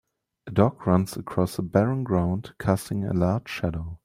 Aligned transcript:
A 0.47 0.51
dog 0.51 0.87
runs 0.87 1.15
across 1.15 1.59
a 1.59 1.61
barren 1.61 2.03
ground 2.03 2.55
casting 2.57 3.05
a 3.05 3.13
large 3.13 3.47
shadow 3.47 3.99